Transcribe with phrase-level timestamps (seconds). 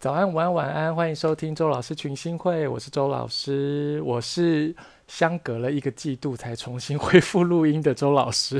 [0.00, 4.74] 早安，午安，晚安，欢迎收听周老师群星会，我是周老师，我是
[5.06, 8.58] 相隔了一个季度才重新恢复录音的周老师，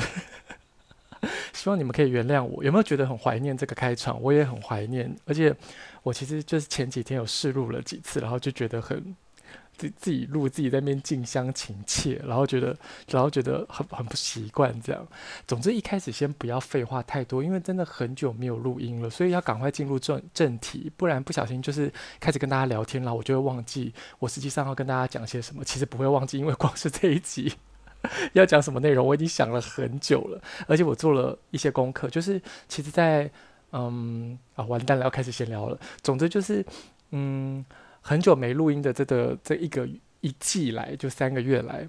[1.54, 2.62] 希望你们可以原谅我。
[2.62, 4.21] 有没有觉得很怀念这个开场？
[4.21, 5.56] 我也很怀念，而且
[6.03, 9.16] 我其实就是前几天有试录了几次，然后就觉得很。
[9.81, 12.77] 自自己录自己在那边近乡情怯，然后觉得，
[13.09, 15.07] 然后觉得很很不习惯这样。
[15.47, 21.91] 总之一开始先不要废话太多，因为真的很久没有录音了，所以要赶快进入正正题，不然不小心就是
[22.21, 25.65] 开始跟大家聊天，然后我就会忘记我实际上要跟大家讲些什么。
[25.65, 27.51] 其实不会忘记，因为光是这一集
[28.35, 32.10] 要讲什么内容，我已经想了很久了，而且我做了一些功课。
[32.10, 32.38] 就是
[32.69, 33.30] 其实，在
[33.73, 35.80] 嗯啊完蛋了，要开始闲聊了。
[36.02, 36.62] 总之就是
[37.12, 37.65] 嗯。
[38.02, 39.88] 很久没录音的这个这一个
[40.20, 41.88] 一季来，就三个月来，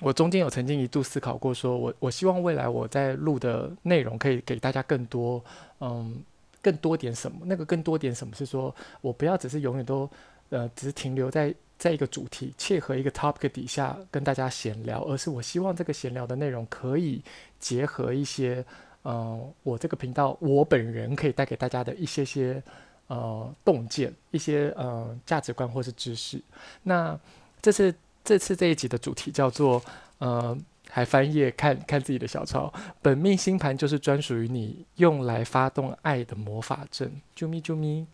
[0.00, 5.42] 我中间有曾经一度思考过，说我我希望未来我在录的内容可以给大家更多，
[5.80, 6.22] 嗯，
[6.60, 7.38] 更多点什么？
[7.44, 10.08] 那个更多点什么是说我不要只是永远都
[10.50, 17.22] 呃只是停留在在一个主题切合一个 topic 底下跟大家闲聊，而是我希望这个闲聊的内容可以
[17.58, 18.64] 结合一些，
[19.04, 22.62] 嗯，我这个频道我本人可以带给大家的一些些。
[23.10, 26.40] 呃，洞见一些呃价值观或是知识。
[26.84, 27.18] 那
[27.60, 29.82] 这次这次这一集的主题叫做
[30.18, 30.56] 呃，
[30.88, 32.72] 还翻页看看自己的小抄。
[33.02, 37.10] 本命星盘就是专属于你用来发动爱的魔法阵。
[37.36, 38.06] 啾咪啾咪，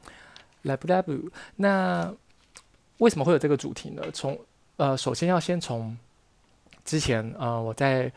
[0.63, 1.13] 来不来不？
[1.57, 2.11] 那
[2.97, 4.03] 为什么会有这个主题呢？
[4.15, 4.39] 从
[4.79, 5.95] 呃，首先要先从
[6.87, 8.11] 之前呃我在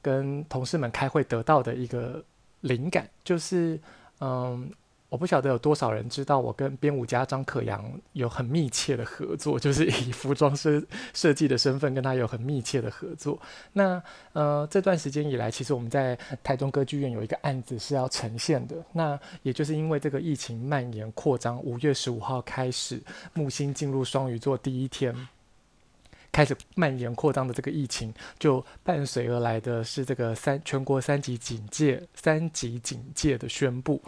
[0.00, 2.24] 跟同事们开会得到的一个
[2.60, 3.76] 灵感，就是
[4.20, 4.70] 嗯。
[5.12, 10.82] 我不晓得有多少人知道我跟编舞家张可阳有很密切的合作， 就是以服装设
[11.12, 13.38] 设计的身份跟他有很密切的合作。
[13.74, 14.02] 那
[14.32, 18.74] 呃这段时间以来，其实我们在台中歌剧院有一个案子是要呈现的。
[18.92, 22.98] 那也就是因为这个疫情蔓延扩张，五月十五号开始
[23.34, 25.14] 木星进入双鱼座第一天，
[26.32, 34.00] 开始蔓延扩张的这个疫情，就伴随而来的是这个三全国三级警戒、三级警戒的宣布。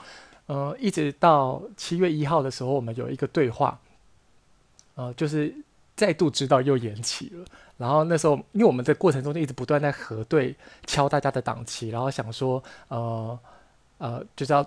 [0.46, 3.80] 呃，一直到七月一号的时候，我们有一个对话，
[4.94, 5.54] 呃，就是
[5.96, 7.44] 再度知道又延期了。
[7.78, 10.54] 然后那时候，因为我们在过程中就一直不断在核对、
[10.86, 13.38] 敲大家的档期，然后想说，呃
[13.96, 14.60] 呃，就是要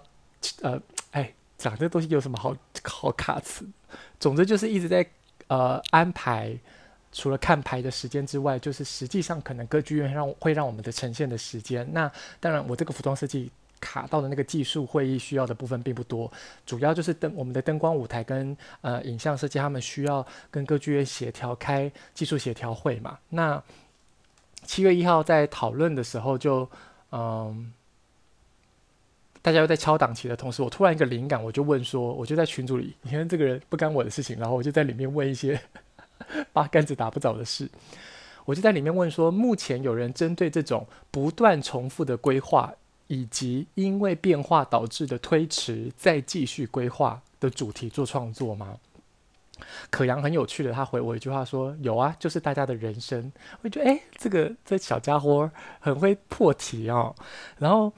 [0.64, 3.64] 呃，哎，讲这东西有什么好好卡词？
[4.20, 5.08] 总之就是一直在
[5.48, 6.58] 呃安排，
[7.12, 11.88] 除了看牌的时间之外，就是实际上可能歌剧院让会让我们的呈现的时间。
[11.94, 13.52] 那当然，我这个服装设计。
[13.80, 16.32] 卡到的那个技术会议需要的部分并不多，
[16.66, 23.20] 主要就是灯我们的灯光舞台跟呃影像设计，他们需要跟歌剧院协调开技术协调会嘛。
[23.30, 23.62] 那
[24.64, 26.70] 七月一号在讨论的时候就，
[27.12, 27.72] 嗯，
[29.42, 35.60] 大家又在敲档期的同时，我突然一个灵感，我就问说，我就在群组里，你看这个人不干我的事情，然后我就在里面问一些
[36.52, 37.70] 八竿子打不着的事，
[38.46, 42.74] 我就在里面问说，目前有人针对这种不断重复的规划。
[43.08, 48.78] 以及因为变化导致的推迟，再继续规划的主题做创作吗？
[49.90, 53.32] 可阳很有趣的，他回我一句话说：“有啊，就是大家的人生。”
[53.64, 57.16] 我觉得，哎，这个这小家伙很会破题哦。
[57.58, 57.92] 然后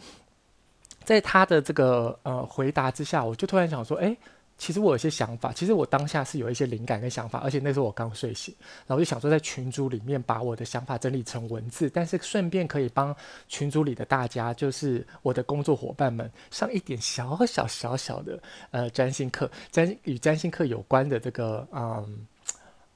[1.04, 4.16] 在他的这个呃回答之下，我就突然想说：“哎。”
[4.60, 8.54] 其实我有些想法，其实我当下是有一些灵感跟想法，而且那时候我刚睡醒，
[8.86, 13.16] 然后我就想说在群组里面把我的想法整理成文字，但是顺便可以帮
[13.48, 18.38] 群组里的大家，就是我的工作伙伴们上一点小小小小的
[18.72, 22.28] 呃占星课，占与占星课有关的这个嗯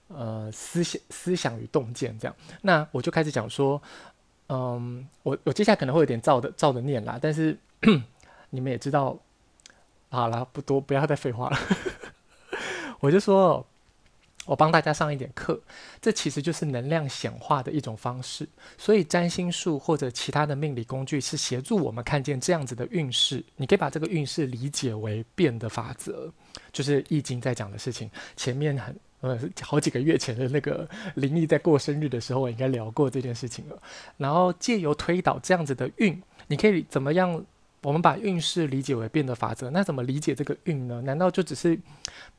[0.10, 3.82] 呃思想思想与洞见这样，那我就开始讲说，
[4.50, 7.58] 嗯，我我接下来可能会有点照的照的念啦，但是
[8.52, 9.18] 你们也知道。
[10.14, 11.58] 好了，不多，不要再废话了。
[13.02, 13.66] 我就说，
[14.46, 15.60] 我帮大家上一点课，
[16.00, 18.48] 这其实就是能量显化的一种方式。
[18.78, 23.44] 所以占星术或者其他的命理工具是协助我们看见这样子的运势。
[23.56, 26.32] 你可以把这个运势理解为变的法则，
[26.72, 28.08] 就是易经在讲的事情。
[28.38, 33.82] 前面很呃好几个月前的那个灵异在过生日的时候，我应该聊过这件事情了。
[34.18, 37.44] 然后借由推导这样子的运，你可以怎么样？
[37.84, 41.02] 我们把运势理解为变的法则，那怎么理解这个运呢？
[41.02, 41.78] 难道就只是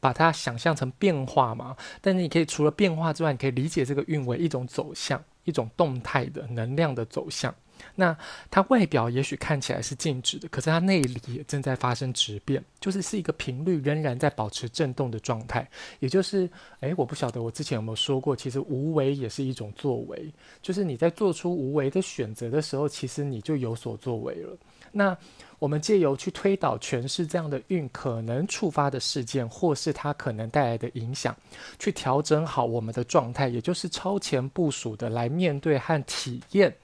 [0.00, 1.76] 把它想象成变化吗？
[2.00, 7.54] 但是你可以除了变化之外，你可以理解这个运为一种走向，一种动态的能量的走向。
[7.96, 8.16] 那
[8.50, 15.68] 它外表也许看起来是静止的，可是它内里也正在发生质变，就是是一个频率仍然在保持震动的状态。
[15.98, 16.48] 也就是，
[16.80, 20.32] 诶，我不晓得我之前有没有说过，其实无为也是一种作为，
[20.62, 24.56] 就是你在做出无为的选择的时候，其实你就有所作为了。
[24.96, 25.16] 那
[25.58, 31.34] 我们借由去推导诠释这样的运可能触发的事件，或是它可能带来的影响，
[31.78, 36.74] 去调整好我们的状态，也就是超前部署的来面对和体验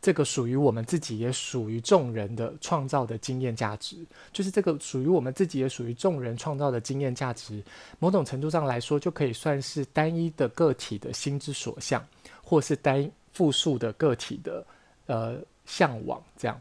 [0.00, 3.96] 这个属于我们自己也属于众人的创造的经验价值，
[4.32, 7.62] 就是这个属于我们自己也属于众人创造的经验价值，
[7.98, 12.06] 某种程度上来说，就可以算是单一的个体的心之所向，
[12.42, 14.66] 或是单复数的个体的
[15.06, 16.60] 呃向往这样。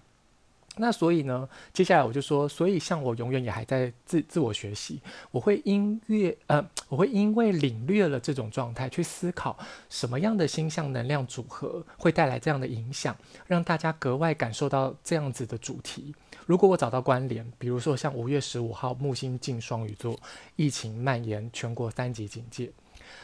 [0.78, 5.00] 那所以呢，接下来我就说，所以像我永远也还在自自我学习，
[5.30, 9.56] 我会因为呃，我会因为领略了这种状态，去思考
[9.90, 13.16] 什么样的星象能量组合会带来这样的影响，
[13.46, 16.16] 让大家格外感受到这样子的主题。
[16.48, 20.20] 如果我找到关联，比如说像五月十五号木星进双鱼座，
[20.56, 22.72] 疫情蔓延全国三级警戒，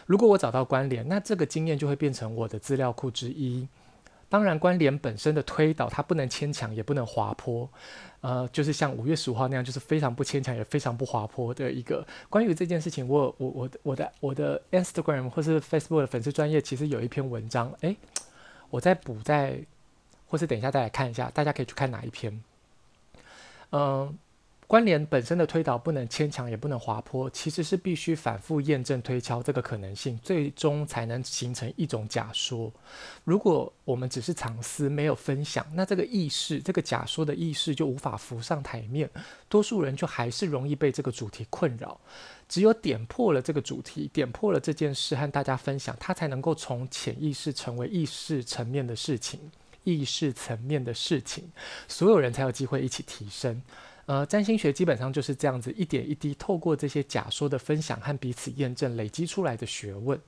[0.06, 3.68] 如果我找到关联，那这个经验就会变成我的资料库之一。
[4.30, 7.68] 当然，关联本身的推导，它不能牵强，也不能滑坡，
[8.22, 12.06] 呃，就是像五月十五号那样，就是非常不牵强，也非常不滑坡的一个。
[12.30, 17.98] 关于这件事情，我我我我的我的 Instagram 或是 Facebook 的粉丝专业，其实有一篇文章，诶，
[18.70, 19.60] 我再补在，
[20.28, 22.44] 或是等一下再来看一下，大家可以去看哪一篇，
[23.72, 24.16] 嗯、
[24.70, 32.72] 关联本身的推导不能牵强，也不能滑坡，其实是必须反复验证推敲这个可能性，最终才能形成一种假说。
[33.24, 39.10] 如果我们只是藏私，没有分享，那这个意识，这个假说的意识就无法浮上台面，
[39.48, 42.00] 多数人就还是容易被这个主题困扰。
[42.48, 49.40] 只有点破了这个主题，点破了这件事和大家分享，它才能够从潜意识成为意识层面的事情，
[49.84, 51.52] 意识层面的事情，
[51.88, 53.60] 所有人才有机会一起提升。
[54.10, 60.20] 呃，占星学基本上就是这样子，一点一滴透过这些假说的分享和彼此验证累积出来的学问。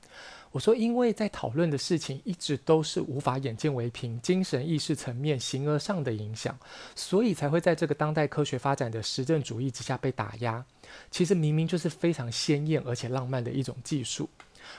[0.52, 6.56] 我说，因为在讨论的事情一直都是无法眼见为凭、精神意识层面形而上的影响，
[6.96, 10.64] 所以才会在这个当代科学发展的实证主义之下被打压。
[11.10, 14.30] 其实明明就是非常鲜艳而且浪漫的一种技术。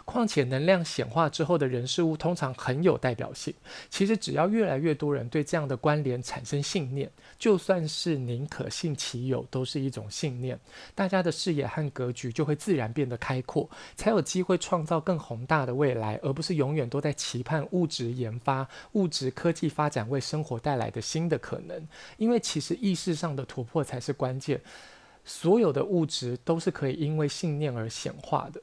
[0.05, 3.53] 况且能量显化之后的人事物通常很有代表性。
[3.91, 10.59] 其实只要越来越多人对这样的关联产生信念，就算是宁可信其有，都是一种信念。
[10.95, 21.89] 大家的视野和格局就会自然变得开阔，才有机会创造更宏大的未来，而不是永远都在期盼物质研发、物质科技发展为生活带来的新的可能。
[22.17, 24.61] 因为其实意识上的突破才是关键。
[25.25, 28.61] 所有的物质都是可以因为信念而显化的。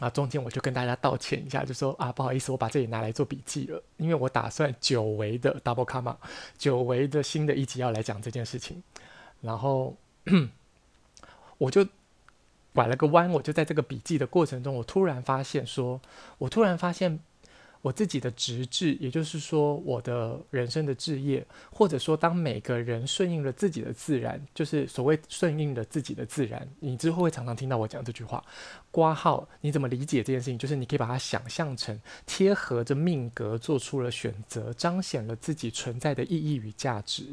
[0.00, 6.16] 啊，中间我就跟大家道歉一下，就说啊，不好意思，我把这里拿来做笔记了，因为我打算久违的 double comma，
[6.58, 8.82] 久违的新的一集要来讲这件事情，
[9.40, 9.96] 然后
[11.58, 11.86] 我就
[12.72, 16.00] 拐了个弯，我就在这个笔记的过程中，我突然发现说，
[16.38, 17.20] 我突然发现。
[17.84, 28.42] 我自己的职志，也就是说，我的人生的志业，或者说，当每个人顺应了自己的自然，就是所谓顺应了自己的自然，你之后会常常听到我讲这句话。
[28.90, 30.56] 括号，你怎么理解这件事情？
[30.56, 37.26] 就是你可以把它想象成贴合着命格做出了选择，彰显了自己存在的意义与价值，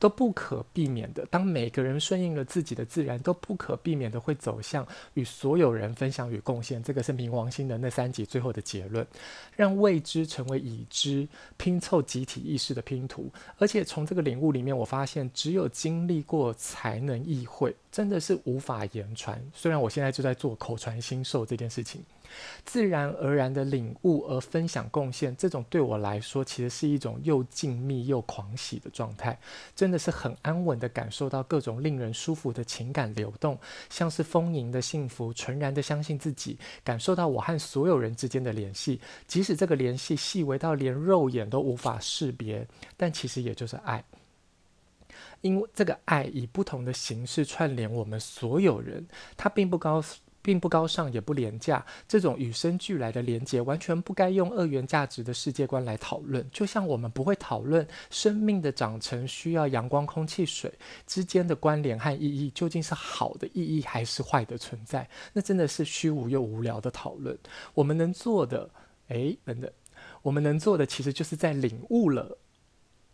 [0.00, 1.24] 都不可避免的。
[1.30, 4.84] 当每个人顺应了自己的自然，都不可避免的会走向
[5.14, 6.82] 与所有人分享与贡献。
[6.82, 9.06] 这个是冥王星的那三集最后的结论，
[9.54, 11.28] 让未知成为已知，
[11.58, 13.30] 拼凑集体意识的拼图。
[13.58, 19.38] 而且从这个领悟里面，我发现只有经历过才能意会，真的是无法言传。
[19.52, 22.02] 虽然我现在就在做口传心授这件事情。
[22.64, 29.38] 自然而然的领悟而分享贡献，这种对我来说其实是一种又静谧又狂喜的状态，
[29.74, 33.58] 真的是很安稳的感受到各种令人舒服的情感流动，
[33.90, 44.04] 像是丰盈的幸福，纯然的相信自己，感受到我和所有人之间的联系，即使这个联系细微到连肉眼都无法识别，但其实也就是爱，
[45.40, 50.02] 因为这个爱以不同的形式串联我们所有人，它并不高。
[50.42, 51.86] 并不高尚，也不廉价。
[52.06, 56.44] 这种与生俱来的连接，完全不该用二元价值的世界观来讨论。
[56.50, 60.72] 就像我们不会讨论生命的长成需要阳光、空气、水
[61.06, 65.08] 之间的关联和意义，究竟是好的意义还是坏的存在？
[65.32, 67.38] 那真的是虚无又无聊的讨论。
[67.72, 68.68] 我们能做的，
[69.08, 69.70] 诶，等等，
[70.22, 72.38] 我们能做的，其实就是在领悟了。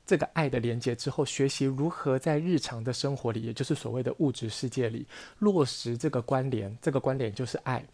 [0.09, 5.07] 这个爱的连接之后，学习如何在日常的生活里，也就是所谓的物质世界里
[5.41, 6.75] 落实这个关联。
[6.81, 7.85] 这个关联就是爱，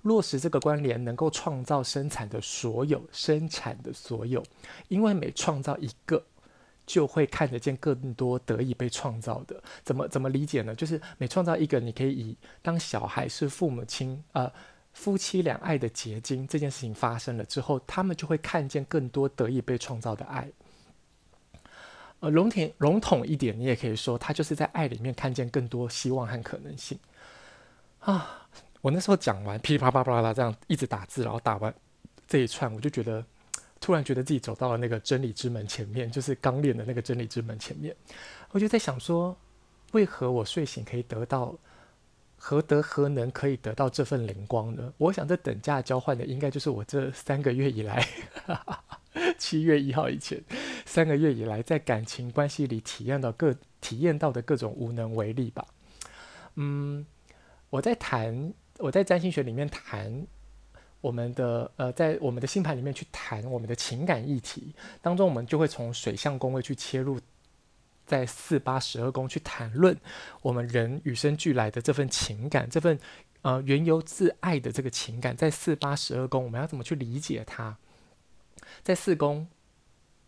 [0.00, 4.42] 落实这个关联能够创造生产的所有，生产的所有。
[4.88, 6.24] 因为每创造一个，
[6.86, 9.62] 就会看得见更多得以被创造的。
[9.84, 10.74] 怎么怎么理解呢？
[10.74, 14.50] 就是每创造一个，你可以以当小孩是父母亲呃
[14.94, 20.48] 夫妻俩爱的结晶这件事情发生了之后，他们就会看见更多得以被创造的爱。
[22.20, 26.98] 呃，笼统笼统一点，你也可以说，他就是在爱里面看见更多希望和可能性
[28.00, 28.48] 啊！
[28.80, 31.72] 我那时候讲完噼里啪啦啪啦这样一直打字，然后打完
[32.26, 33.24] 这一串，我就觉得
[33.80, 37.94] 突然觉得自己走到了那个真理之门前面，就是刚练的那个真理之门前面。
[38.50, 39.36] 我就在想说，
[39.92, 41.54] 为何我睡醒可以得到，
[42.36, 44.92] 何德何能可以得到这份灵光呢？
[44.96, 48.04] 我想这等价交换的，应该就是我这三个月以来。
[49.36, 50.42] 七月一号以前，
[50.84, 55.66] 三个月以来，在感情关系里体验到各体验到的各种无能为力吧。
[56.56, 57.06] 嗯，
[57.70, 60.26] 我在谈，我在占星学里面谈
[61.00, 67.20] 我们的呃，在我们的星盘里面去谈我们的情感议题当中，我们就会从水象宫位去切入，
[68.04, 69.96] 在四八十二宫去谈论
[70.42, 72.98] 我们人与生俱来的这份情感，这份
[73.42, 77.76] 呃缘由自爱的这个情感，在四八十二宫我们要怎么去理解它？
[78.82, 79.46] 在四宫，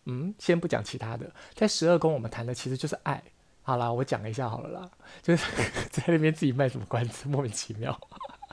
[0.06, 3.22] 嗯，先不讲其他的，在十二宫我们谈的其实就是爱。
[3.62, 4.90] 好啦，我讲一下好了啦，
[5.22, 5.44] 就是
[5.92, 7.96] 在那边自己卖什么关子，莫名其妙。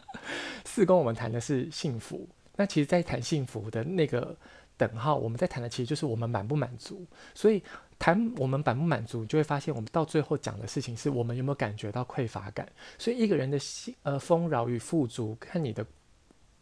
[0.66, 4.36] 四宫我们谈的是幸福，那其实，在谈幸福的那个
[4.76, 7.04] 等号，我们在谈的其实就是我们满不满足。
[7.34, 7.64] 所以
[7.98, 12.68] 谈我们满不满足，就会发现我们到最后讲的事情是我们有没有感觉到匮乏感。
[13.00, 15.84] 所以一个人的幸呃丰饶与富足，看你的。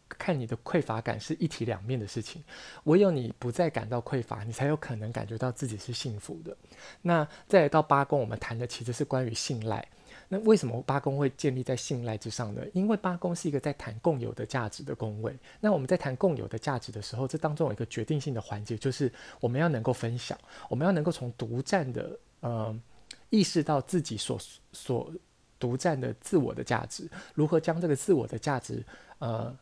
[0.08, 2.42] 看你的匮乏感是一体两面的事情，
[2.84, 6.56] 唯有你不再感到匮乏，你才有可能感觉到自己是幸福的。
[7.02, 9.86] 那再来到八宫，我们谈的其实是关于信赖。
[10.28, 12.60] 那为什么八宫会建立在信赖之上呢？
[12.72, 15.36] 因为八宫是一个在谈共有的价值的宫位。
[15.60, 20.36] 那我们在谈共有的价值的时候，这当中有一个决定性的环节，就是我们要能够分享，
[20.68, 22.76] 我们要能够从独占的呃
[23.30, 24.36] 意识到自己所
[24.72, 25.12] 所
[25.58, 28.84] 独占的自我的价值，如何将这个自我的价值
[29.18, 29.56] 呃。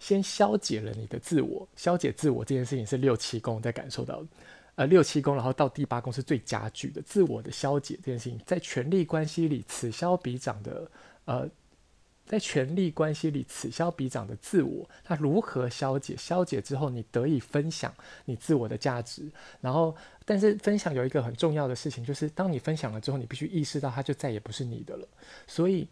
[0.00, 4.26] 先消解了你的自我，消解自我这件事情是六七宫在感受到的，
[4.76, 10.90] 呃，六七宫，然后到第八宫是最加剧的自我的消解这件事情，在权力关系里此消彼长的，
[11.26, 11.46] 呃，
[12.24, 16.16] 在权力关系里此消彼长的自我，它如何消解？
[16.16, 19.30] 消解之后，你得以分享你自我的价值，
[19.60, 25.06] 然后，但是分享有一个很重要的事情，就是当你分享了之后，你必须意识到它就再也不是你的了，
[25.46, 25.86] 所以。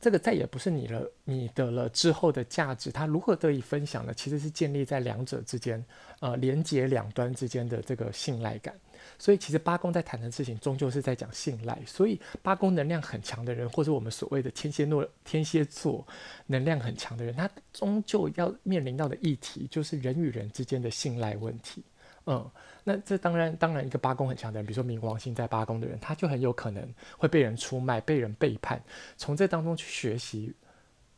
[0.00, 4.14] 这个再也不是你了，你的了之后的价值，它如何得以分享呢？
[4.14, 5.84] 其实是建立在两者之间，
[6.20, 8.74] 呃，连接两端之间的这个信赖感。
[9.18, 11.78] 所以，其实八宫在谈的事情，终究是在讲信赖。
[11.86, 16.06] 所以，八宫能量很强的人，或者我们所谓的天蝎座、天蝎座
[16.46, 21.82] 能量很强的人，他终究要面临到的议题，就是人与人之间的信赖问题。
[22.26, 22.48] 嗯，
[22.84, 26.86] 那这当然，当然，一个八宫很强的人，比如说冥王星在八宫的人，他就很有可能
[27.18, 28.82] 会被人出卖、被人背叛。
[29.16, 30.52] 从这当中去学习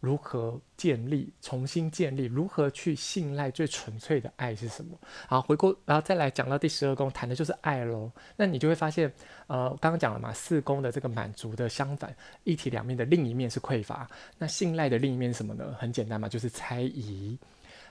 [0.01, 4.99] 如何建立、重新建立，如何去信赖最纯粹的爱是什么。
[5.29, 8.11] 好，回过，然后再来讲到第十二宫，谈的就是爱喽。
[8.37, 9.13] 那你就会发现，
[9.47, 14.09] 呃，刚刚讲了嘛，四宫的这个满足的相反，一体两面的另一面是匮乏。
[14.39, 15.73] 那信赖的另一面是什么呢？
[15.79, 17.39] 很简单嘛，就是猜疑。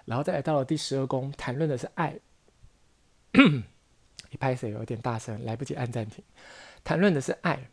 [0.04, 2.14] 然后再来到了第十二宫，谈论的是爱。
[4.32, 6.24] 一拍谁有点大声，来不及按暂停。
[6.84, 7.70] 谈论的是爱，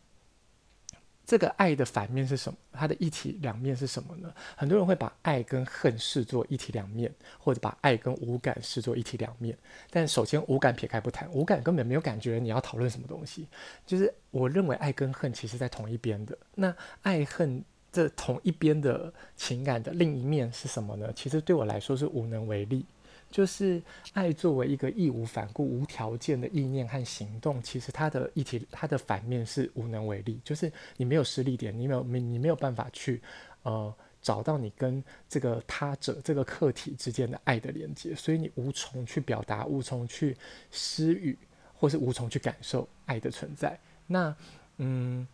[1.24, 2.58] 这个爱的反面是什么？
[2.72, 4.32] 它的一体两面是什么呢？
[4.56, 9.56] 很多人会把爱跟恨视作一体两面，或者把爱跟无感视作一体两面。
[9.90, 12.38] 但首先，无感撇开不谈，无感根本没有感觉。
[12.38, 13.46] 你要讨论什么东西？
[13.86, 16.36] 就是我认为爱跟恨其实在同一边的。
[16.54, 21.12] 那爱恨这同一边的情感的另一面是什么呢？
[21.14, 22.84] 其实对我来说是无能为力。
[23.30, 23.82] 就是
[24.12, 30.40] 爱作为一个义无反顾、无条件的意念和行动，其实它的一体，它的反面是无能为力。
[30.42, 33.20] 就是你没有实力点，你没有你你没有办法去
[33.62, 40.36] 呃找到你跟这个他者、这个客体之间的爱的连接，所以你无从去表达，无从去
[40.70, 41.38] 施予，
[41.74, 43.78] 或是无从去感受爱的存在。
[44.06, 44.34] 那
[44.78, 45.26] 嗯。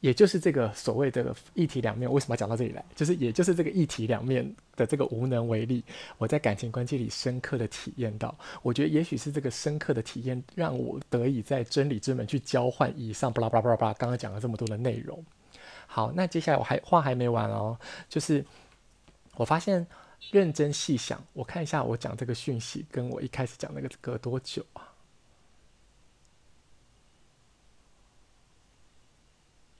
[0.00, 2.84] 也就是这个所谓的一体两面，为什么讲到这里来？
[2.94, 5.84] 就是也就是这个一体两面的这个无能为力，
[6.18, 8.36] 我在感情关系里深刻的体验到。
[8.62, 15.24] 我觉得也许是这个深刻的体验，让我得以在真理之门去交换以上巴拉巴拉巴拉巴拉刚刚讲了这么多的内容。
[15.86, 17.76] 好，那接下来我还话还没完哦，
[18.08, 18.44] 就是
[19.34, 19.86] 我发现
[20.30, 24.87] 认真细想，我看一下我讲这个讯息跟我一开始讲那个隔多久啊？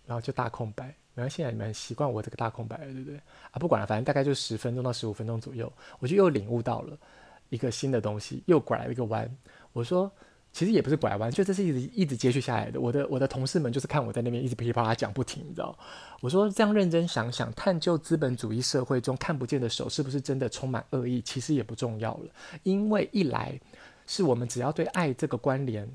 [0.08, 3.18] 然后就大空白，然后现在你们习惯我这个大空白了，对不对？
[3.50, 6.96] 啊，不管了，反正大概就十分钟到十五分钟左右，我就又领悟到了
[7.50, 9.30] 一个新的东西，又拐了一个弯。
[9.74, 10.10] 我说，
[10.50, 12.80] 其实也不是拐弯，就这是一直一直接续下来的。
[12.80, 15.78] 我的我的同事们就是看我在那边一直噼里啪啦讲不停，你知道？
[16.22, 22.30] 我说这样认真想想，探究资本主义社会中看不见的手是不是真的充满恶意，其实也不重要了，
[22.62, 23.60] 因为一来
[24.06, 25.86] 是我们只要对爱这个关联。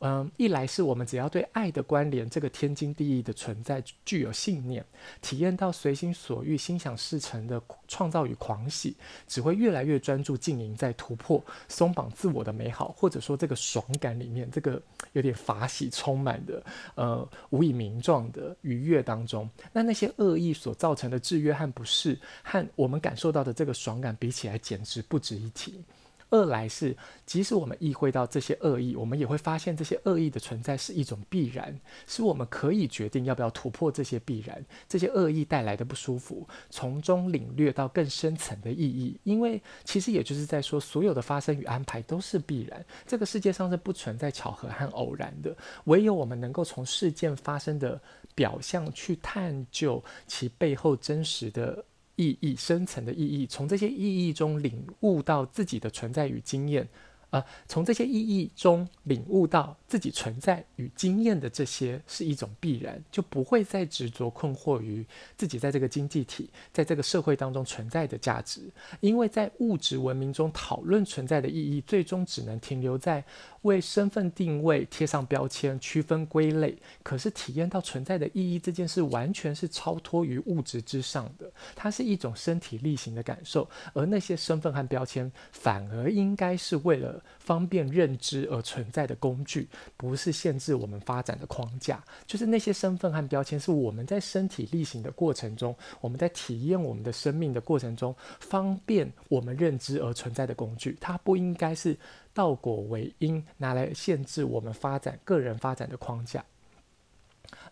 [0.00, 4.84] 嗯，一来是我们只要对爱的关联这个天经地义的存在具有信念，
[5.20, 14.80] 体验到随心所欲、心想事成的创造与狂喜，只会越来越专注经营在突破、松绑自我的美好，或者说这个爽感里面，这个
[15.14, 16.62] 有点法喜充满的，
[16.94, 19.50] 呃，无以名状的愉悦当中。
[19.72, 25.82] 那那些恶意所造成的制约和不适，和我们感受到的这个爽感比起来，简直不值一提。
[26.30, 39.18] 二来是，即使我们意会到这些恶意，我们也会发现这些恶意的存在是一种必然，是我们可以决定要不要突破这些必然，这些恶意带来的不舒服，从中领略到更深层的意义。
[39.24, 48.00] 因为其实也就是在说，所有的发生与安排都是必然，这个世界上是不存在巧合和偶然的，唯有我们能够从事件发生的
[48.34, 51.84] 表象去探究其背后真实的。
[52.18, 56.86] 意义深层的意义，从这些意义中领悟到自己的存在与经验。
[57.30, 65.04] 呃，从这些意义中领悟到自己存在与经验的这些是一种必然，就不会再执着困惑于
[65.36, 68.62] 自己在这个经济体、在这个社会当中存在的价值，
[69.00, 73.22] 因为在物质文明中讨论存在的意义，最终只能停留在
[73.60, 76.74] 为身份定位贴上标签、区分归类。
[77.02, 87.17] 可是体验到存在的意义这件事，完全是超脱于物质之上的，它是一种身体力行的感受，而那些身份和标签，反而应该是为了。
[87.38, 92.02] 方便认知而存在的工具，不是限制我们发展的框架。
[92.26, 100.96] 就是那些身份和标签，是我们在身体力行的过程中，我们在体验我们的生命的过程中，方便我们认知而存在的工具。
[101.00, 101.96] 它不应该是
[102.32, 106.44] 倒果为因，拿来限制我们发展个人发展的框架。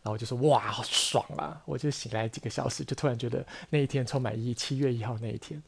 [0.03, 4.55] 然后我就说：“哇，好爽啊！”我就醒来几个小时，就突然觉得那一天充满意义。
[4.55, 5.61] 七月一号那一天。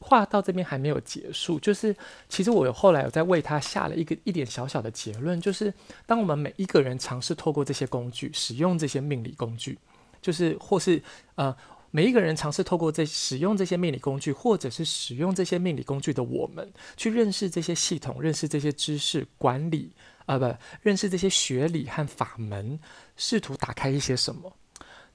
[0.00, 1.94] 话到这边还没有结束，就是
[2.28, 5.72] 其实我有后来有在为他下了一个一点小小的结论，就是
[6.06, 9.78] 当我们每一个人尝试透过这些工具，使用这些命理工具，
[10.22, 11.02] 就是或是
[11.34, 11.54] 呃
[11.90, 19.92] 每一个人尝试透过这使用这些命理工具，或者是使用这些命理工具的我们，去认识这些系统，认识这些知识管理
[20.26, 22.78] 啊，呃，不认识这些学理和法门，
[23.16, 24.52] 试图打开一些什么，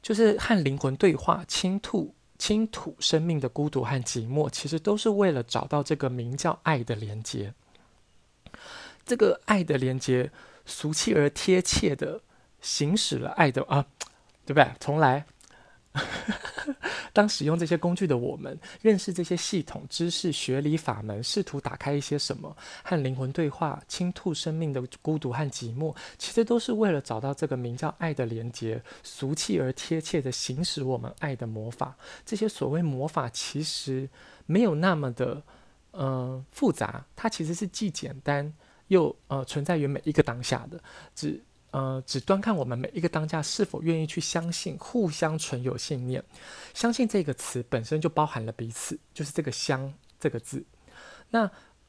[0.02, 2.13] 就是和灵魂对话，倾吐。
[2.44, 7.54] 倾吐生命的孤独和寂寞，其实都是为了找到这个名叫爱的连接。
[9.06, 10.30] 这个爱的连接，
[10.66, 12.20] 俗气而贴切的
[12.60, 13.86] 行使了爱的啊，
[14.46, 14.70] 对不对？
[14.78, 15.26] 重来。
[17.14, 31.96] 当使用这些工具的我们，认识这些系统知识、学理、法门，试图打开一些什么，和灵魂对话，倾吐生命的孤独和寂寞，其实都是为了找到这个名叫爱的连接，俗气而贴切的行使我们爱的魔法。
[32.26, 34.10] 这些所谓魔法，其实
[34.48, 35.44] 没有那么的
[35.92, 38.52] 呃复杂，它其实是既简单
[38.88, 40.82] 又呃存在于每一个当下的，
[41.14, 41.40] 只。
[41.74, 46.24] 呃，只端看我们每一个当下是否愿意去相信，互相存有信念。
[46.72, 50.64] 相信这个词本身就包含了彼此，就是这个“相”这个字。
[51.32, 51.46] 那，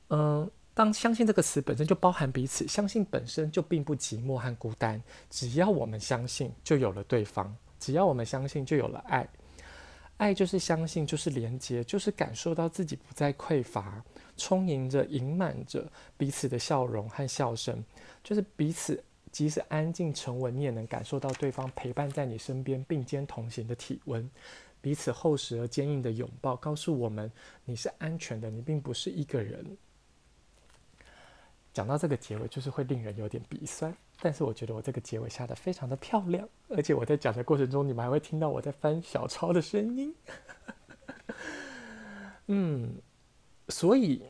[0.08, 4.98] 嗯、呃，当相信这个词本身就包含彼此，相信本身就并不寂寞和孤单。
[5.28, 7.44] 只要我们相信，就有了对方；
[7.78, 9.28] 只要我们相信，就有了爱。
[10.16, 14.02] 爱就是相信，就是连接，就是感受到自己不再匮乏，
[14.38, 17.84] 充盈着、盈满着彼此的笑容和笑声，
[18.22, 19.04] 就是彼此。
[19.34, 24.30] 即使安静沉稳，你也能感受到对方陪伴在你身边，并肩同行的体温。
[24.80, 27.28] 彼此厚实而坚硬的拥抱，告诉我们
[27.64, 29.76] 你是安全的，你并不是一个人。
[31.72, 33.92] 讲到这个结尾，就是会令人有点鼻酸。
[34.20, 40.14] 但是我觉得我这个结尾下得非常的漂亮，而且我在讲的过程中，你们还会听到我在翻小抄的声音。
[42.46, 42.94] 嗯，
[43.68, 44.22] 所以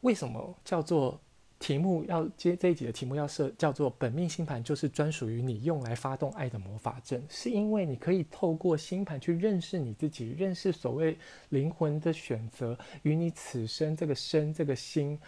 [0.00, 1.20] 为什么叫做？
[1.58, 11.16] 题目要接这一集的题目要设叫做“本命星盘就是专属于你用来发动爱的魔法阵”，是因为你可以透过星盘去认识你自己，认识所谓
[11.48, 15.18] 灵魂的选择与你此生这个身这个心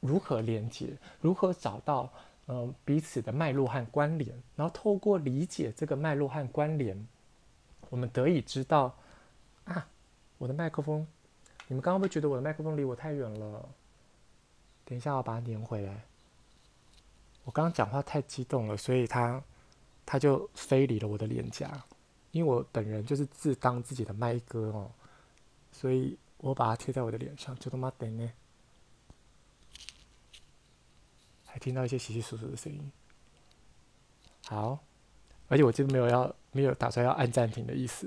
[0.00, 2.10] 如何连接，如何找到
[2.50, 7.06] 嗯、彼此的脉络和关联，然后透过理解这个脉络和关联，
[7.90, 8.96] 我们得以知道
[9.64, 9.86] 啊，
[10.38, 11.06] 我的麦克风，
[11.66, 13.68] 你们刚刚不觉得我的麦克风离我太远了？
[14.88, 16.02] 等一下，我把它连回来。
[17.44, 19.42] 我刚刚讲话太激动了，所以它
[20.06, 21.84] 它就飞离了我的脸颊。
[22.30, 24.90] 因为我本人就是自当自己的麦哥哦，
[25.72, 28.32] 所以我把它贴在我的脸上，就他妈等呢。
[31.44, 32.90] 还听到一些稀稀疏疏的声音。
[34.46, 34.78] 好，
[35.48, 38.06] 而且我这边没有要没有打算要按暂停的意思，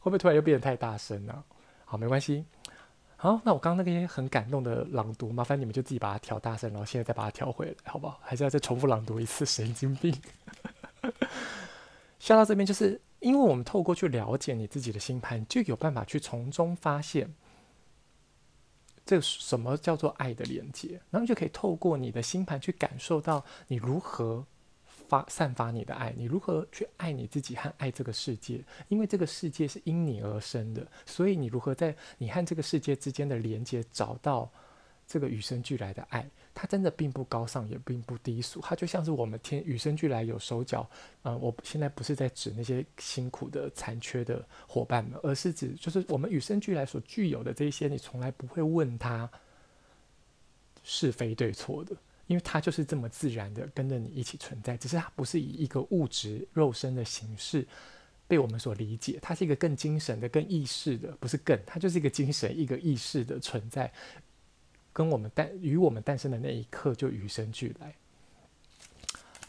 [0.00, 1.42] 会不会突然又变得太大声了？
[1.86, 2.44] 好，没关系。
[3.22, 8.18] 好，那我刚刚那个些很感动的朗读，麻烦你们就自己把它调大声，然后现在再把它调回来，好不好？
[8.22, 9.44] 还是要再重复朗读一次？
[9.44, 10.10] 神经病！
[12.18, 17.30] 笑到这边，就是因为我们透过去了解你自己的星盘，就有办法去从中发现
[19.04, 24.46] 这个什么叫做爱的连接，然后就可以透过你的星盘去感受到你如何。
[25.10, 28.62] 发散发你的爱，你如何去爱你自己和爱这个世界？
[28.86, 34.48] 因为这个世界是因你而生的，所以你如何在你和这个世界之间的连接，找到
[35.08, 36.24] 这个与生俱来的爱？
[36.54, 40.88] 它真的并不高尚，也并不低俗，它就像是我们天与生俱来有手脚。
[41.22, 49.28] 嗯、我现在不是在指那些辛苦的残缺的伙伴们，而是指就是我们与生俱来所具有的这些，你从来不会问他
[50.84, 51.96] 是非对错的。
[52.30, 57.66] 因为它就是这么自然的跟着你一起存在，只是它不是以一个物质肉身的形式
[58.28, 63.92] 被我们所理解，它是一个更精神的、更意识的，不是更，它就是一个精神、一个意识的存在，
[64.92, 67.96] 跟我们诞与我们诞生的那一刻就与生俱来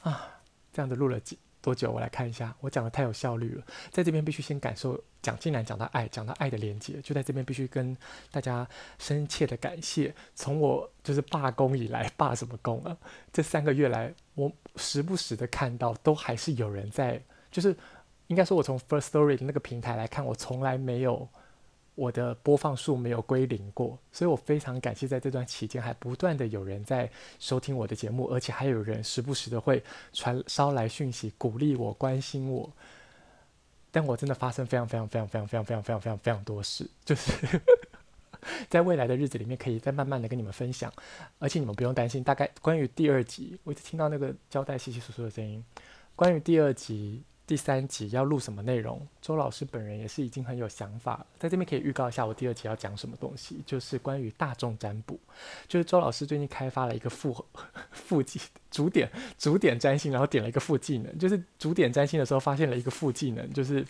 [0.02, 0.42] 啊！
[0.74, 1.38] 这样子录了几。
[1.62, 1.92] 多久？
[1.92, 2.56] 我来看一下。
[2.60, 7.96] 我讲的太有效率了，在这边必须先感受讲，既然讲到爱，讲到爱的连接，就在这边必须跟
[8.32, 10.14] 大家深切的感谢。
[10.36, 12.98] 从我就是罢工以来，罢什么工啊？
[13.32, 17.22] 这三个月来，我时不时的看到，都还是有人在，
[17.52, 17.76] 就是
[18.28, 21.30] 应该说，我从 First Story 的那个平台来看，我从来没有。
[22.02, 32.68] 我的播放数没有归零过，所以我非常感谢在这段期间还不断的有人在收听我的节目，而且还有人时不时的会传捎来讯息，鼓励我、关心我。
[33.92, 37.62] 但我真的发生非常非常非常非常非常非常非常非常非常多事，就是
[38.68, 40.92] 在未来的日子里面可以再慢慢的跟你们分享，
[41.38, 42.24] 而且你们不用担心。
[42.24, 45.64] 大概关于第二集，我一直听到那个胶带稀稀疏疏的声音，
[46.16, 47.22] 关于第二集。
[47.52, 49.06] 第三集要录什么内容？
[49.22, 55.20] 周老师本人也是已经很有想法，在这边可以预告一下，我第二集要讲什么东西，就是关于大众占卜。
[55.68, 57.46] 就是周老师最近开发了一个副
[57.92, 63.86] 副技主点主点占星，然后点了一个副技能，就是主点占星的时候发现了一个副技能，就是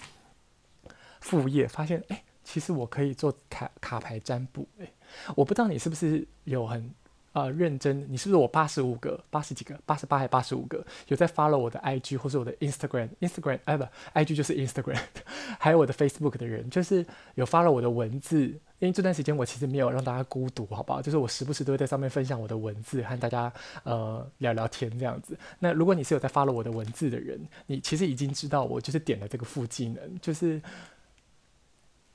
[1.19, 4.67] 副业发现，哎，其实我可以做卡卡牌占卜。
[4.79, 4.91] 哎，
[5.35, 6.91] 我不知道你是不是有很。
[7.33, 8.05] 呃，认真！
[8.09, 14.99] 你是不是我八十五个、八十几个、八十八还八十五个有在 follow 我的 IG 或是我的 Instagram？Instagram 哎不，IG 就是 Instagram，
[15.57, 18.59] 还有我的 Facebook 的人，就是有 follow 我的文字。
[18.79, 21.01] 因为这段时间我其实没有让大家孤独，好不好？
[21.01, 25.37] 就是我时不时都会在上面分享我的文字，和大家呃聊聊天这样子。
[25.59, 30.59] 那如果你是有在发了我的文字的人，你其实已经知道我就是点了这个副技能，就是。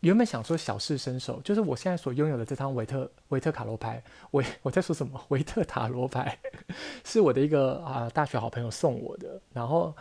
[0.07, 5.21] 原本想说小事伸手，就是我现在所拥有的这张维特维特卡罗牌，我我在说什么？
[5.31, 6.39] 维特塔罗牌
[7.05, 9.93] 是我的一个啊、大学好朋友送我的，然后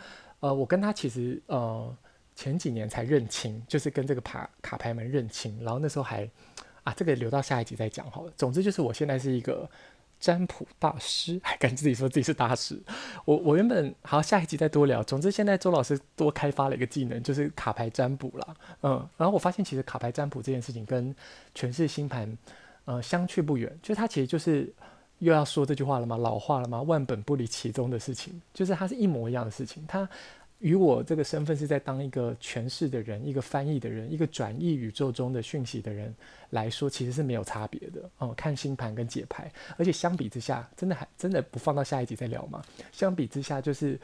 [0.41, 1.91] 呃我跟他其实呃
[2.35, 6.29] 前几年才认清，就是跟这个卡卡牌们认清，然后那时候还
[6.83, 8.31] 啊这个留到下一集再讲好了。
[8.37, 9.67] 总之就是我现在是一个。
[10.25, 12.81] 占卜大师 还敢自己说自己是大师，
[13.25, 15.03] 我我原本好下一集再多聊。
[15.03, 18.55] 总之现在周老师多开发了一个技能，就是卡牌占卜啦。
[18.81, 21.15] 嗯，然后我发现其实卡牌占卜这件事情跟
[21.53, 22.35] 诠释星盘，
[22.85, 23.71] 呃，相去不远。
[23.83, 24.73] 就是它其实就是
[25.19, 26.17] 又要说这句话了吗？
[26.17, 26.81] 老话了吗？
[26.81, 29.85] 万本不离其宗的事情，就是它是一模一样的事情。
[29.87, 30.09] 它。
[30.59, 36.15] 与我这个身份是在当一个诠释的人，一个翻译的人，一个转译宇宙中的讯息的人
[36.51, 38.33] 来说，其实是没有差别的哦。
[38.35, 42.63] 看星盘跟解牌，而且相比之下，真的还真的不放到下一集再聊吗？
[42.93, 43.99] 相比之下，就是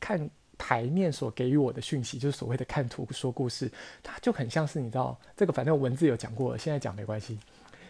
[0.00, 3.70] 看牌面所给予我的讯息，就是所谓的看图说故事，
[4.02, 7.38] 它就很像是你知道这个，反正文字有讲过了，现在讲没关系。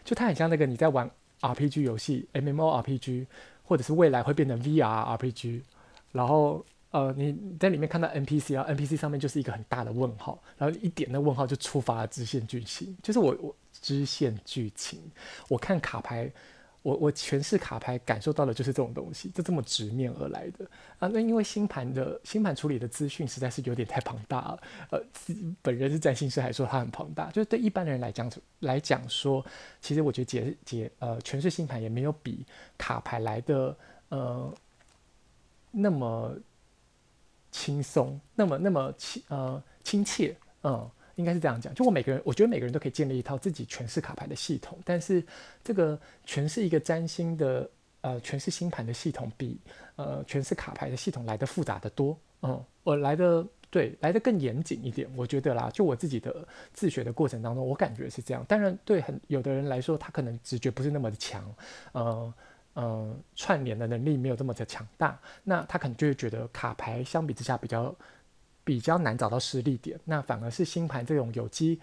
[0.04, 3.26] 就它很像那个你在玩 RPG 游戏，MMORPG，
[3.64, 5.62] 或者是未来会变成 VRRPG，
[6.12, 6.62] 然后。
[6.92, 15.00] 呃，你在里面看到 NPC 啊，NPC 上面就是一个很大的问号，然后一点那问号就触发了支线剧情，就是我我支线剧情，
[15.48, 16.30] 我看卡牌，
[16.82, 20.66] 我我诠释卡牌感受到的就是这种东西，就这么直面而来的
[20.98, 21.08] 啊。
[21.08, 25.02] 那因为星盘的星盘处理的资讯实在是有点太庞大了，呃，
[25.62, 29.42] 本人是占星师还说它很庞大，就是对一般人来讲来讲说，
[29.80, 32.44] 其实我觉得解解呃诠释星盘也没有比
[32.76, 33.74] 卡牌来的
[34.10, 34.54] 呃
[35.70, 36.36] 那么。
[37.52, 40.34] 轻松，那么那么亲呃亲切，
[40.64, 41.72] 嗯，应该是这样讲。
[41.74, 45.22] 就我每个人，我觉得每个人都可以建立一套自己诠释卡牌的系统，但是
[45.62, 49.60] 这个诠释一个占星的呃诠释星盘的系统比
[49.96, 58.42] 呃诠释卡牌的系统来得复杂得多，嗯，我来的对来得更严谨一点，我觉得啦，就我自己的自学的过程当中，我感觉是这样。
[58.48, 61.54] 当然，对很有的人来说，他可能直觉不是那么的强，
[61.92, 62.32] 呃。
[62.74, 67.94] 嗯、串联的能力没有这么的强大，那他可能就会觉得卡牌相比之下比较
[68.64, 71.78] 比较难找到失力点，那反而是星盘这种有机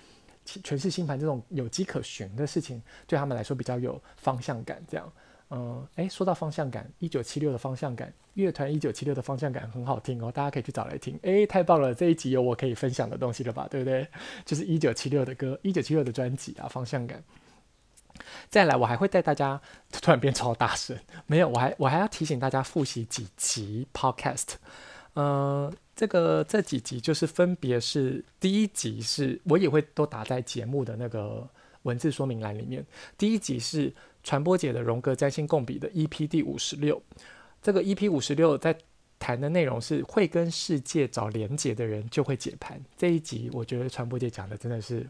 [0.45, 4.81] 全是星盘这种有迹可循的事情，对他们来说比较有方向感。
[4.87, 5.13] 这样，
[5.51, 11.19] 嗯，诶，说到方向感，一九七六的方向感，乐团一九七六的方向感很好听哦，大家可以去找来听。
[11.21, 13.67] 诶，太棒了，这一集有我可以分享的东西了吧？
[13.69, 14.07] 对不对？
[14.43, 17.23] 就是一九七六的歌，一九七六的专辑啊，方向感。
[18.49, 24.55] 再来，我还会带大家 突然变超大声，没有，我还我还要提醒大家复习几集 Podcast。
[25.13, 31.49] 呃，这个这几集就是分别是第一集是我也会都打在节目的那个
[31.81, 32.85] 文字说明栏里面。
[33.17, 37.01] 第一集是传播姐的荣格占星共笔的 EP 第五十六，
[37.61, 38.77] 这个 EP 五十六在
[39.17, 42.79] 谈的内容是会跟世界找连结的人就会解盘。
[42.95, 45.05] 这一集我觉得传播姐讲的真的是。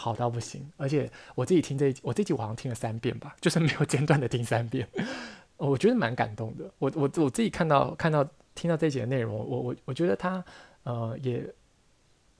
[0.00, 4.88] 好到不行，而且我自己听这一集，我这集我好像听了三遍吧，就是没有间断的听三遍，
[5.58, 6.70] 我觉得蛮感动的。
[6.78, 10.44] 我我我自己看到看到听到这一集的内容，我我我觉得他
[10.84, 11.44] 呃也，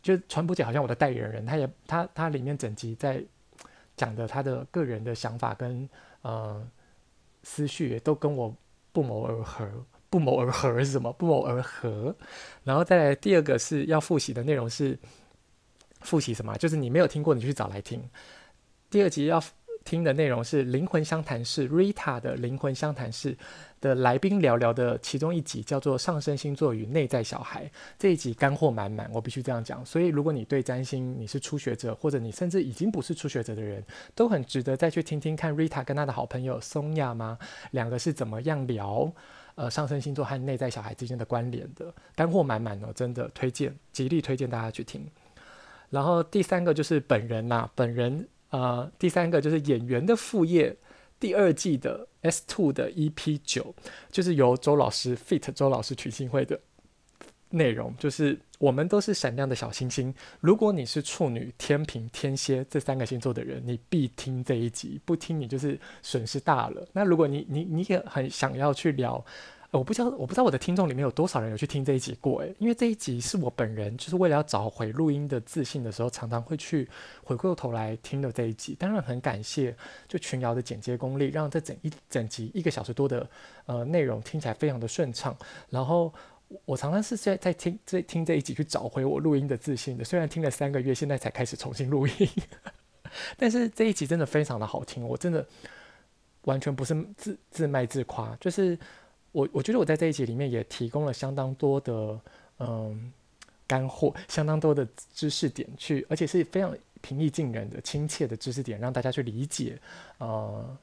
[0.01, 3.21] 就传播姐好像我的代言人，他也他他里面整集在
[3.97, 5.89] 讲的他的个人的想法跟
[6.23, 6.65] 呃
[7.43, 8.55] 思绪也都跟我
[8.93, 9.69] 不谋而合，
[10.09, 11.13] 不谋而合是什么？
[11.15, 12.15] 不谋而合。
[12.63, 14.97] 然后再来第二个是要复习的内容是。
[16.01, 16.57] 复习什么？
[16.57, 18.03] 就是你没有听过，你就去找来听。
[18.91, 19.43] 第二集要
[19.85, 23.35] 听的内容是《灵魂相谈室》，Rita 的《灵魂相谈室》
[23.81, 27.65] 的来宾聊聊的其中一集，叫做《上升星座与内在小孩》。
[27.99, 29.85] 这一集干货满满，我必须这样讲。
[29.87, 33.83] 所以，如果你对占星，你是初学者，或者你甚至已经不是初学者的人，
[34.15, 37.39] 都很值得再去听听看 Rita 跟他的好朋友松亚吗？
[37.71, 39.11] 两个是怎么样聊
[39.55, 41.95] 呃上升星座和内在小孩之间的关联的？
[42.15, 45.07] 干货满满哦，真的推荐，极力推荐大家去听。
[45.91, 50.77] 然后第三个就是本人呐、本人呃，第三个就是演员的副业，
[51.21, 53.75] 第二季的 S Two 的 EP 九，
[54.11, 55.53] 就是由周老师 feat.
[55.53, 56.59] 周老师群星会的
[57.51, 60.15] 内容，就是我们都是闪亮的小星星。
[60.41, 66.87] 如果你是处女、天秤、天蝎这三个星座的人，你必听这一集，不听你就是损失大了。
[66.93, 69.25] 那如果你你你也很想要去聊。
[69.71, 76.89] 我不知道，我不知道我的听众里面有多少人有去听这一集过诶，因为这一集是我本人就是为了要找回录音的自信的时候，常常会去
[77.23, 78.75] 回过头来听的这一集。
[78.79, 79.77] 当然很感谢
[80.09, 83.29] 就群瑶的剪接功力，让这整一整集一个小时多的
[83.67, 85.37] 呃内容听起来非常的顺畅。
[85.69, 86.11] 然后
[86.65, 92.29] 我常常是在在听在听这一集去找回我录音的自信的，虽然听了三个月，现在才开始重新录音，
[93.37, 95.47] 但是这一集真的非常的好听，我真的
[96.45, 98.79] 完全不是自自卖自夸，就是。
[99.33, 102.21] 我我觉得我在这一集里面也提供了相当多的
[102.59, 103.13] 嗯
[103.67, 109.79] 干货，相当多的知识点去，而且是非常平易近人的、亲切的知识点，让大家去理解
[110.19, 110.77] 呃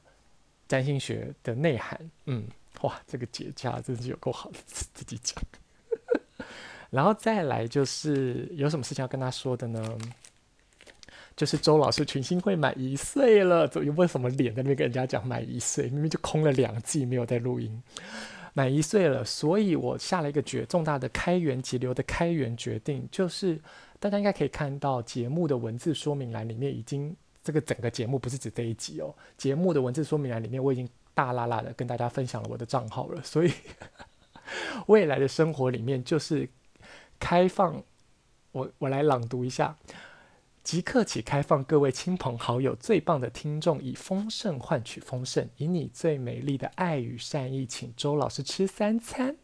[0.68, 1.98] 占星学的内涵。
[2.26, 2.46] 嗯，
[2.82, 5.42] 哇，这个结架真是有够好的，自己讲。
[6.90, 9.98] 然后再来就是有什么事情要跟他说的呢？
[11.36, 15.90] 就是周老师群星会满一岁了，怎么为什么脸在那边跟人家讲满一岁？
[15.90, 17.82] 明明就空了两季没有在录音。
[18.56, 23.60] 满一岁了，所以我下了一个决重大的开源节流的开源决定，就是
[24.00, 27.14] 大家应该可以看到节目的文字说明栏里面已经
[27.44, 33.52] 这个整个节目不是指这一集哦，节目的文字说明栏里面我已经大啦啦的跟大家分享了我的账号了，所以
[34.88, 36.48] 未来的生活里面就是
[37.20, 37.82] 开放，
[38.52, 39.76] 我我来朗读一下。
[40.66, 49.36] 即刻起开放各位亲朋好友最棒的听众，以丰盛换取丰盛，以你最美丽的爱与善意，请周老师吃三餐。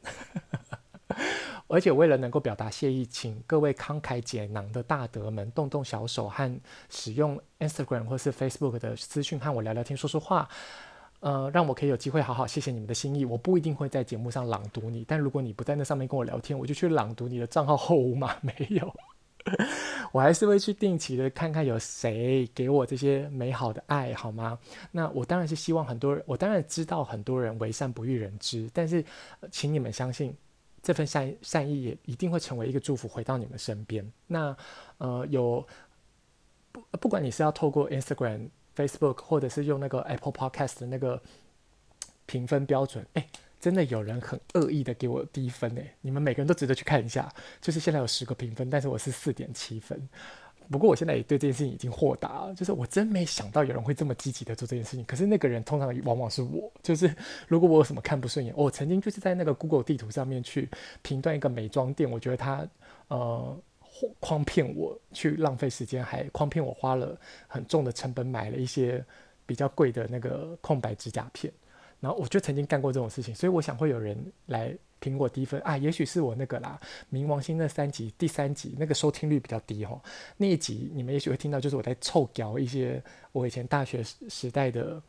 [1.69, 10.49] 而且为了能够表达谢意，请各位慷慨解囊的大德们动动小手和使用 Instagram 或是 Facebook 的私讯和我聊聊天、说说话，
[11.21, 13.25] 呃，让我可以有机会好好谢谢你们的心意。
[13.25, 18.93] 我不一定会在节目上朗读你，但如果你不在那上面跟我聊天，我就去朗读你的账号后五码没有。
[20.13, 24.59] 我还是会去定期的看看有谁给我这些美好的爱，好吗？
[24.91, 29.05] 那我当然是希望很多人，我当然知道很多人为善不欲人知，但是，
[29.51, 30.37] 请你们相信，
[30.83, 34.09] 这份善善意也一定会成为一个祝福回到你们身边。
[34.27, 34.57] 那
[34.99, 35.67] 呃，有
[36.71, 41.21] 不不管你是要透过 Instagram、Facebook，或者是用那个 Apple Podcast 的那个
[42.27, 43.27] 评分标准，哎。
[43.63, 47.33] 真的有人很恶意的给我低分诶，你们每个人都值得去看一下。
[47.61, 50.09] 就是现在有十个评分，但是我是四点七分。
[50.69, 55.05] 不过我现在也对这件事情已经豁达了，就是我真没想到有人会这么积极的做这件事情。
[55.05, 57.15] 可是那个人通常往往是我，就是
[57.47, 60.69] 如果我有什么看不顺眼，我曾经就是在那个 Google 地图上面去
[61.03, 62.67] 评断一个美妆店，我觉得他
[63.09, 63.57] 呃
[64.21, 69.05] 诓骗我去浪费时间，还诓骗我花了很重的成本买了一些
[69.47, 71.53] 比较贵的那个空白指甲片。
[72.03, 76.79] 然后我就曾经干过这种事情，所以我想会有人来评我低分啊，也许是我那个啦，
[77.13, 80.01] 冥王星那三集第三集那个收听率比较低哦。
[80.37, 85.01] 那一集你们也许会听到，就是我在臭屌一些我以前大学时代的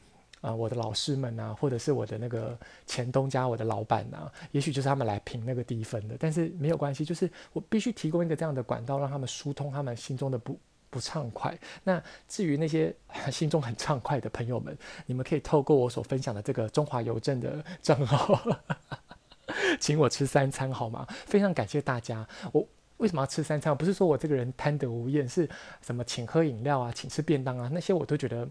[0.41, 10.60] 啊、我的老师们啊，或者是我的那个前东家我的老板啊，也许就是他们来评那个低分的，但是没有关系，就是我必须提供一个这样的管道，让他们疏通他们心中的不。
[10.93, 11.58] 不畅快。
[11.84, 12.95] 那至于那些
[13.32, 14.77] 心中很畅快的朋友们，
[15.08, 18.39] 你们可以透过我所分享的这个中华邮政的账号，
[19.82, 21.08] 请我吃三餐好吗？
[21.25, 22.27] 非常感谢大家。
[22.51, 22.63] 我
[22.97, 23.75] 为什么要吃三餐？
[23.75, 25.49] 不是说我这个人贪得无厌，是
[25.82, 28.47] 什么请喝饮料啊，请吃便当啊，那些我都觉得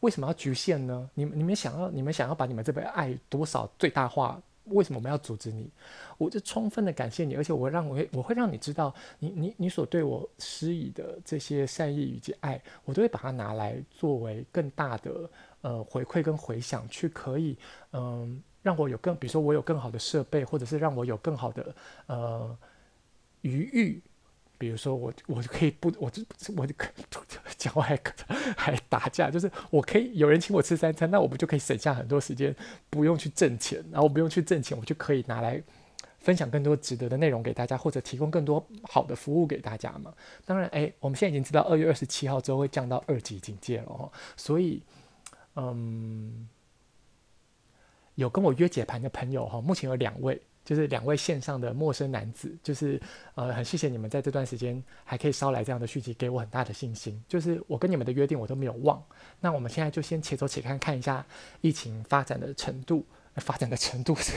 [0.00, 1.10] 为什么要局限呢？
[1.12, 4.40] 你们你们想要你们想要把你们这份爱多少最大化？
[4.70, 5.70] 为什么我们要阻止你？
[6.16, 17.56] 我就充分的感谢你，而且我让我会我会让你知道你，你你所对我施以的这些善意以及爱，我都会把它拿来作为更大的呃回馈跟回响，去可以
[17.92, 21.74] 嗯、让我有更，比如说我有更好的设备，或者是让我有更好的
[22.06, 22.58] 呃
[23.42, 24.02] 余裕。
[24.58, 26.20] 比如说我我就可以不我就
[26.56, 26.74] 我就
[27.56, 27.98] 讲话还
[28.56, 32.54] 还打架，就是我可以有人请我吃三餐，那我不就可以省下很多时间，
[32.90, 35.62] 不用去挣钱，然后不用去挣钱，我就可以拿来
[36.18, 40.12] 分享更多值得的内容给大家，或者提供更多好的服务给大家嘛。
[40.44, 44.82] 当然，哎，我们现在已经知道二月二十七号之后会降到二级警戒了哦，所以
[45.54, 46.48] 嗯，
[48.16, 50.42] 有跟我约解盘的朋友哈，目前有两位。
[50.68, 53.00] 就是两位线上的陌生男子，就是
[53.36, 57.18] 呃，很谢谢你们在这段时间还可以捎来这样的讯息，给我很大的信心。
[57.26, 59.02] 就是我跟你们的约定，我都没有忘。
[59.40, 61.24] 那我们现在就先且走且看，看一下
[61.62, 63.02] 疫情发展的程度。
[63.38, 64.32] 发展的程度 是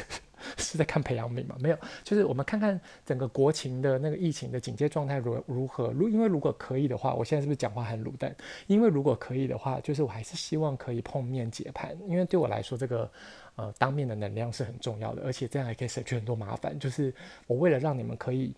[0.57, 1.55] 是在看培养皿吗？
[1.59, 5.87] 没有，就是我们看看整个国情的那个疫情的警戒状态如如何。
[5.87, 8.35] 如因为如果可以的话，我现在是不是讲话很卤蛋？
[8.67, 13.09] 因为如果可以的话，就是我还是希望可以碰面解盘，因为对我来说，这个
[13.55, 16.77] 呃当面的能量是很重要的，而且这样还可以省去很多麻烦。
[16.79, 17.13] 就是
[17.47, 18.53] 我为了让你们可以。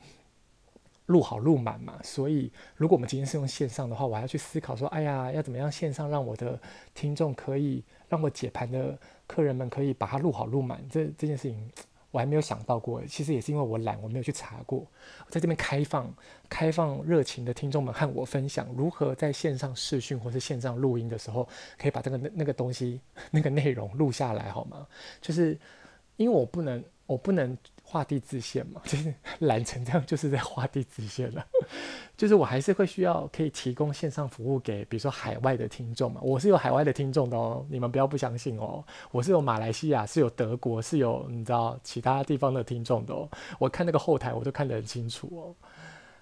[1.07, 6.57] 录好录满嘛，所以如果我们今天是用线上的话，我还要去思考说，哎呀，要怎么样线上让我的
[6.93, 11.69] 听众可以让我解盘的客人们可以把它录好录满，这这件事情
[12.13, 13.03] 我还没有想到过。
[13.07, 14.85] 其实也是因为我懒，我没有去查过。
[15.29, 16.13] 在这边开放
[16.47, 24.85] 开放热情的听众们和我分享，如何在线上视讯或是线上录音的时候，可以把这个那那个东西那个内容录下来，好吗？
[25.19, 25.57] 就是
[26.17, 27.57] 因为我不能，我不能。
[27.93, 31.45] 画地自限嘛， 就是懒成这样，就是在画地自限了。
[32.17, 36.19] 就是我还是会需要可以提供线上服务给，比如说海外的听众嘛。
[36.23, 38.83] 我是有海外的听众的哦，你们不要不相信哦。
[39.11, 43.29] 我是有马来西亚，是有德国，是有你知道其他地方的听众的哦。
[43.59, 45.55] 我看那个后台，我都看得很清楚哦。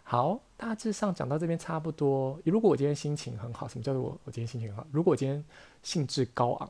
[0.03, 2.38] 好，大致上讲到这边差不多。
[2.43, 4.86] 如果我今天心情很好，什么叫做我我今天心情很好？
[4.91, 5.41] 如果我今天
[5.84, 6.69] 兴致高昂，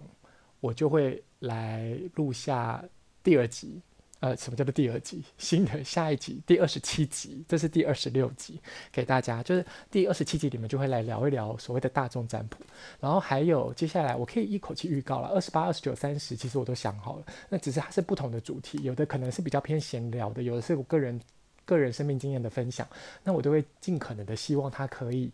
[0.59, 2.83] 我就会来录下
[3.23, 3.81] 第二集。
[4.21, 5.23] 呃，什么叫做第二集？
[5.39, 12.55] 新的下一集，第二十七集，这是第二十六集，给大家就是第二十七集里面就会来聊一聊所谓的大众占卜，
[12.99, 21.19] 然后还有接下来我可以一口气预告了，二十八、二十九、三十，其实我都想好了，那只是它是不同的主题，有的可能是比较偏闲聊的，有的是我个人
[21.65, 22.87] 个人生命经验的分享，
[23.23, 25.31] 那我都会尽可能的希望它可以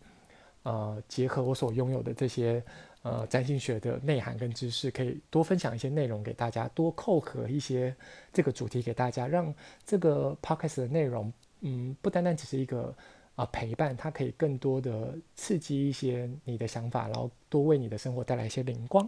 [0.64, 2.64] 呃结合我所拥有的这些。
[3.04, 7.96] 呃，占星学的内涵跟知识，可以多分享一些内容给大家，多扣合一些
[8.34, 9.54] 这个主题给大家，让
[9.86, 11.32] 这个 podcast 的内容，
[11.62, 12.94] 嗯，不单单只是一个
[13.36, 19.08] 啊、陪伴，它可以更多的刺激一些你的想法，然后多为你的生活带来一些灵光。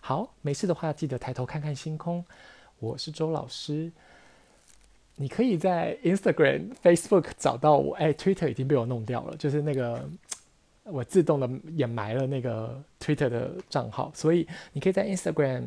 [0.00, 2.24] 好，没事的话记得抬头看看星空。
[2.80, 3.92] 我是周老师，
[5.14, 7.94] 你可以在 Instagram、Facebook 找到我。
[7.94, 10.08] 哎，Twitter 已经被我弄掉了，就是那个。
[10.86, 15.64] 我自动的掩埋了那个 Twitter 的账号，所以你可以在 Instagram、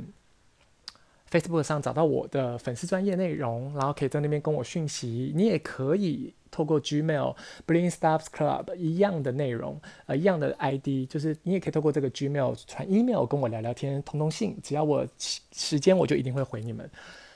[1.30, 5.34] Facebook 上找到我的粉丝专业内容，然后可以在那边跟我讯息。
[5.36, 7.36] 你也可以透过 Gmail、
[7.68, 14.58] Bling Stuffs Club 一样的内容，呃，一样的 ID，就是你也可以透过这个 Gmail 传 email 跟我聊聊天、通通信。
[14.64, 15.06] 只要我
[15.52, 16.90] 时间，我就一定会回你们。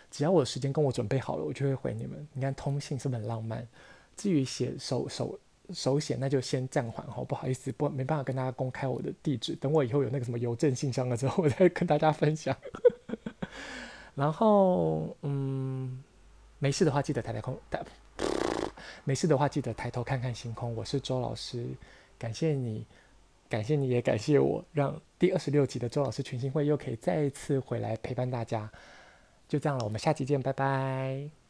[0.10, 2.28] 只要我时间跟我准备好了，我就会回你们。
[2.34, 3.67] 你看通信是不是很浪漫？
[4.15, 5.38] 至于写手手。
[5.71, 12.56] 手写那就先暂缓哈，不好意思，不没办法跟大家公开我的地址，等我以后有那个什么邮政信箱了之后，我再跟大家分享。
[14.15, 16.04] 然后，嗯，
[16.60, 17.58] 没事的话记得抬抬空，
[19.06, 20.75] 没事的话记得抬头看看星空。
[20.75, 21.65] 我是周老师，
[22.19, 22.85] 感谢你，
[23.50, 28.69] 感谢你也感谢我，让第二十六集的周老师群星会又可以再一次回来陪伴大家。
[29.48, 31.42] 就这样了，我们下期见，拜拜。